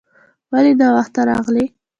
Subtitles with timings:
[0.51, 1.65] ولې ناوخته راغلې؟